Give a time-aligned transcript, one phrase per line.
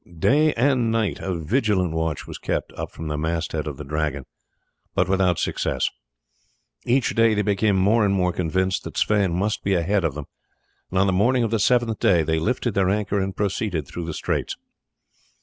[0.17, 3.83] Day and night a vigilant watch was kept up from the mast head of the
[3.83, 4.25] Dragon,
[4.95, 5.91] but without success.
[6.87, 10.25] Each day they became more and more convinced that Sweyn must be ahead of them,
[10.89, 14.13] and on the morning of the seventh they lifted their anchor and proceeded through the
[14.15, 14.55] straits.